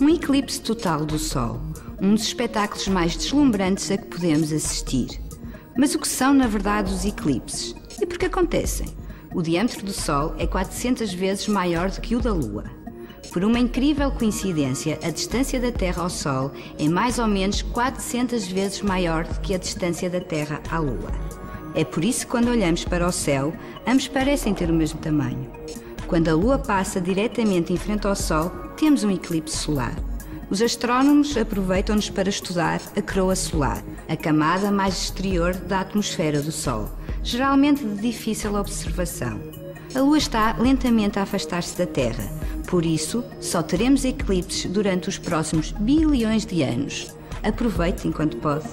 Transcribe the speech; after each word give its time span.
Um 0.00 0.08
eclipse 0.08 0.60
total 0.60 1.06
do 1.06 1.18
Sol, 1.20 1.60
um 2.02 2.14
dos 2.14 2.24
espetáculos 2.24 2.88
mais 2.88 3.16
deslumbrantes 3.16 3.92
a 3.92 3.96
que 3.96 4.06
podemos 4.06 4.52
assistir. 4.52 5.20
Mas 5.76 5.94
o 5.94 6.00
que 6.00 6.08
são, 6.08 6.34
na 6.34 6.48
verdade, 6.48 6.92
os 6.92 7.04
eclipses? 7.04 7.76
E 8.00 8.04
por 8.04 8.18
que 8.18 8.26
acontecem? 8.26 8.88
O 9.32 9.40
diâmetro 9.40 9.86
do 9.86 9.92
Sol 9.92 10.34
é 10.36 10.48
400 10.48 11.14
vezes 11.14 11.46
maior 11.46 11.92
do 11.92 12.00
que 12.00 12.16
o 12.16 12.20
da 12.20 12.32
Lua. 12.32 12.64
Por 13.32 13.44
uma 13.44 13.58
incrível 13.58 14.10
coincidência, 14.10 14.98
a 15.00 15.10
distância 15.10 15.60
da 15.60 15.70
Terra 15.70 16.02
ao 16.02 16.10
Sol 16.10 16.50
é 16.76 16.88
mais 16.88 17.20
ou 17.20 17.28
menos 17.28 17.62
400 17.62 18.48
vezes 18.48 18.82
maior 18.82 19.24
do 19.24 19.40
que 19.40 19.54
a 19.54 19.58
distância 19.58 20.10
da 20.10 20.20
Terra 20.20 20.60
à 20.70 20.78
Lua. 20.78 21.12
É 21.72 21.84
por 21.84 22.04
isso 22.04 22.26
que, 22.26 22.32
quando 22.32 22.48
olhamos 22.48 22.84
para 22.84 23.06
o 23.06 23.12
céu, 23.12 23.52
ambos 23.86 24.08
parecem 24.08 24.54
ter 24.54 24.70
o 24.70 24.74
mesmo 24.74 24.98
tamanho. 24.98 25.63
Quando 26.06 26.28
a 26.28 26.34
Lua 26.34 26.58
passa 26.58 27.00
diretamente 27.00 27.72
em 27.72 27.76
frente 27.76 28.06
ao 28.06 28.14
Sol, 28.14 28.50
temos 28.76 29.04
um 29.04 29.10
eclipse 29.10 29.56
solar. 29.56 29.94
Os 30.50 30.60
astrónomos 30.60 31.36
aproveitam-nos 31.36 32.10
para 32.10 32.28
estudar 32.28 32.80
a 32.94 33.00
coroa 33.00 33.34
solar, 33.34 33.82
a 34.08 34.16
camada 34.16 34.70
mais 34.70 34.94
exterior 34.94 35.54
da 35.54 35.80
atmosfera 35.80 36.42
do 36.42 36.52
Sol, 36.52 36.90
geralmente 37.22 37.84
de 37.84 38.00
difícil 38.00 38.54
observação. 38.54 39.40
A 39.94 40.00
Lua 40.00 40.18
está 40.18 40.54
lentamente 40.58 41.18
a 41.18 41.22
afastar-se 41.22 41.78
da 41.78 41.86
Terra, 41.86 42.30
por 42.66 42.84
isso 42.84 43.24
só 43.40 43.62
teremos 43.62 44.04
eclipses 44.04 44.70
durante 44.70 45.08
os 45.08 45.18
próximos 45.18 45.72
bilhões 45.72 46.44
de 46.44 46.62
anos. 46.62 47.14
Aproveite 47.42 48.06
enquanto 48.06 48.36
pode. 48.36 48.68